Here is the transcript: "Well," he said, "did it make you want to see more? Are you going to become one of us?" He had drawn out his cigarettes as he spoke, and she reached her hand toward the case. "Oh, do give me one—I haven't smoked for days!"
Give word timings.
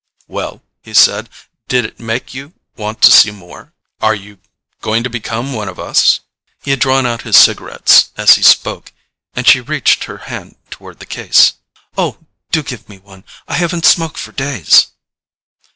"Well," 0.27 0.63
he 0.81 0.95
said, 0.95 1.29
"did 1.67 1.85
it 1.85 1.99
make 1.99 2.33
you 2.33 2.53
want 2.75 3.03
to 3.03 3.11
see 3.11 3.29
more? 3.29 3.75
Are 4.01 4.15
you 4.15 4.39
going 4.81 5.03
to 5.03 5.11
become 5.11 5.53
one 5.53 5.69
of 5.69 5.79
us?" 5.79 6.21
He 6.63 6.71
had 6.71 6.79
drawn 6.79 7.05
out 7.05 7.21
his 7.21 7.37
cigarettes 7.37 8.09
as 8.17 8.33
he 8.33 8.41
spoke, 8.41 8.91
and 9.35 9.45
she 9.45 9.61
reached 9.61 10.05
her 10.05 10.17
hand 10.25 10.55
toward 10.71 10.97
the 11.01 11.05
case. 11.05 11.53
"Oh, 11.99 12.17
do 12.49 12.63
give 12.63 12.89
me 12.89 12.97
one—I 12.97 13.53
haven't 13.57 13.85
smoked 13.85 14.17
for 14.17 14.31
days!" 14.31 14.87